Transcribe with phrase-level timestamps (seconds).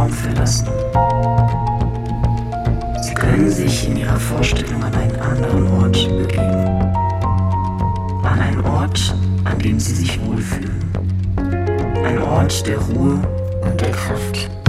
[0.00, 0.66] Raum verlassen.
[3.02, 6.64] Sie können sich in ihrer Vorstellung an einen anderen Ort begeben.
[8.24, 9.14] An einen Ort,
[9.44, 10.90] an dem sie sich wohlfühlen.
[12.02, 13.20] Ein Ort der Ruhe
[13.62, 14.59] und der Kraft.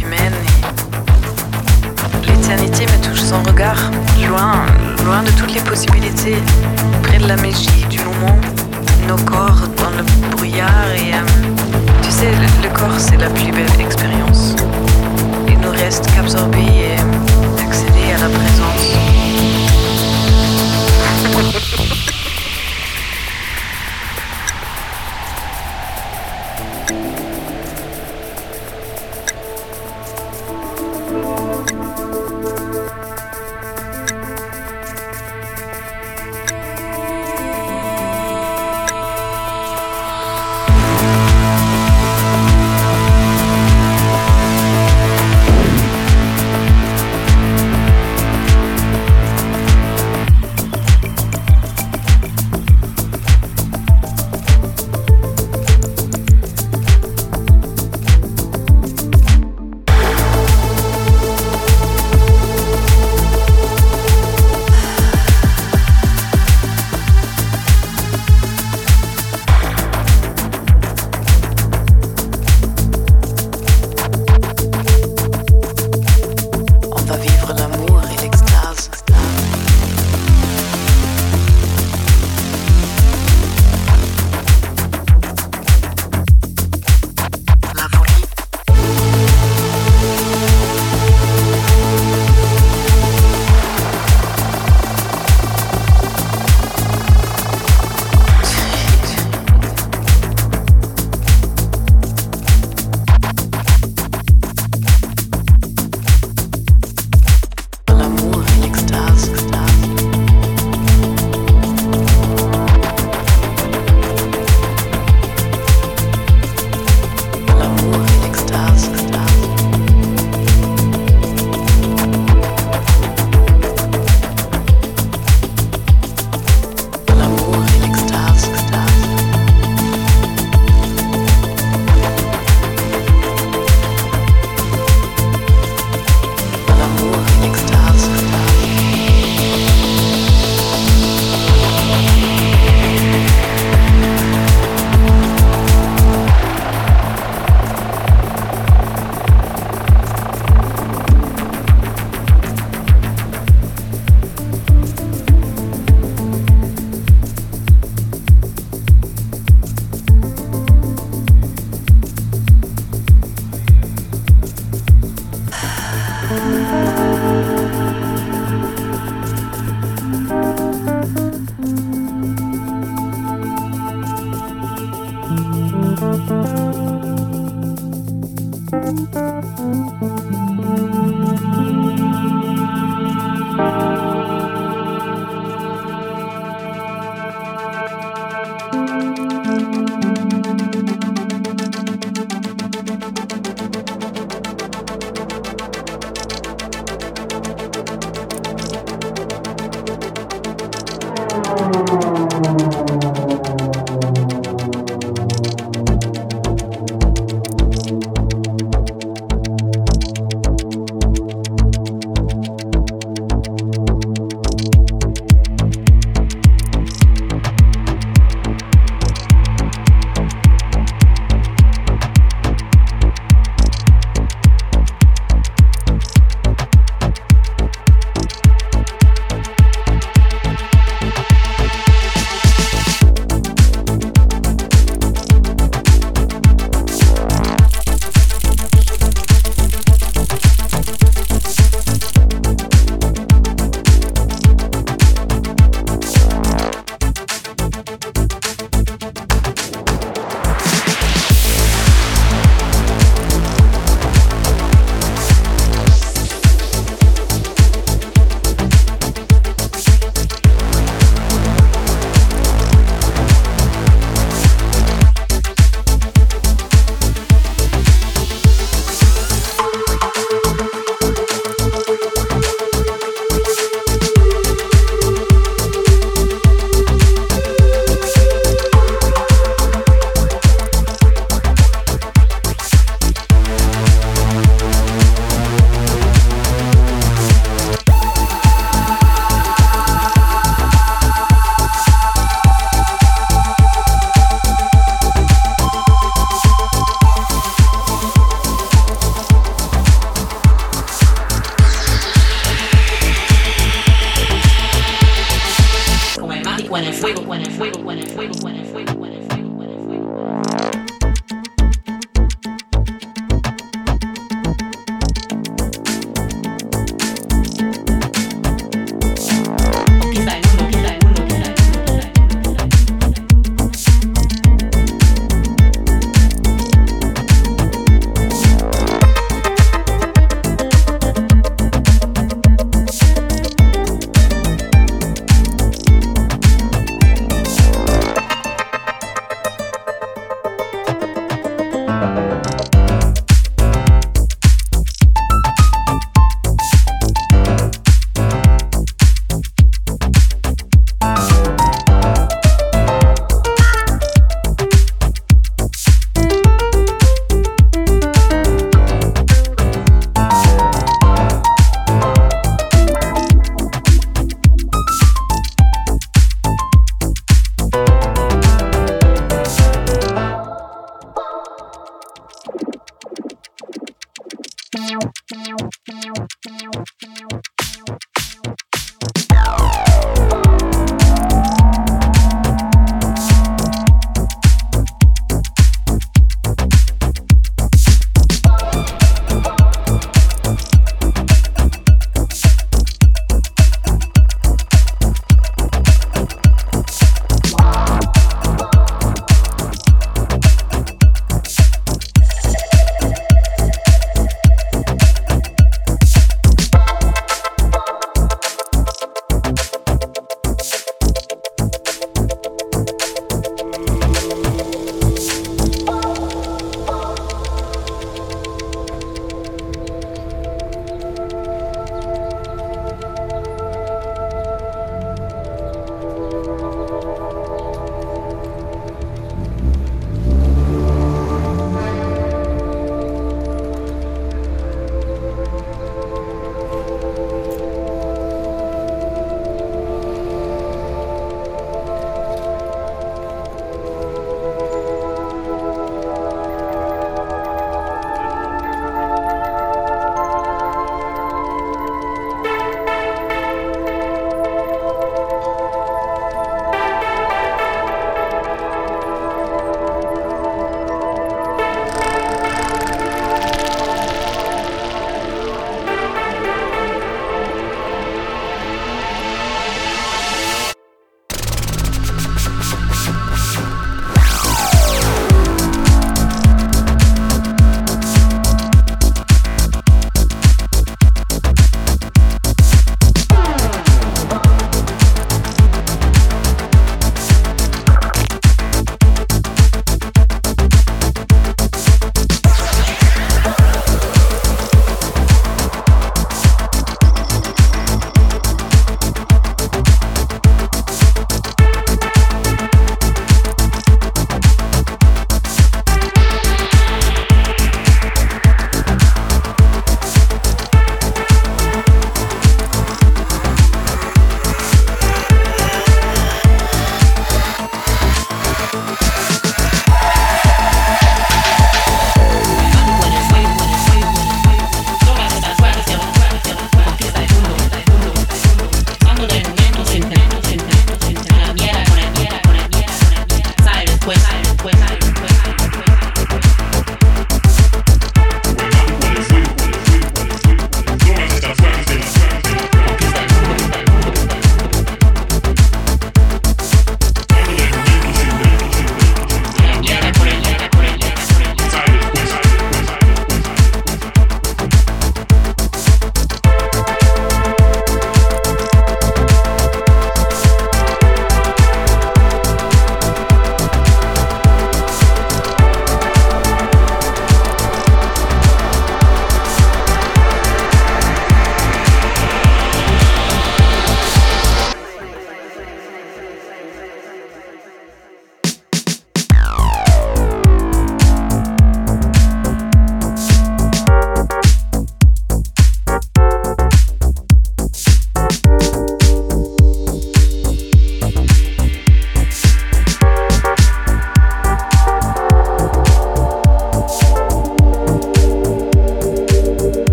[0.00, 0.32] Humaine
[2.26, 3.90] l'éternité me touche sans regard,
[4.26, 4.64] loin,
[5.04, 6.36] loin de toutes les possibilités,
[7.02, 8.38] près de la magie du moment,
[9.06, 11.18] nos corps dans le brouillard et euh,
[12.02, 14.56] tu sais, le, le corps c'est la plus belle expérience.
[15.46, 18.47] Il nous reste qu'absorber et euh, accéder à la présence.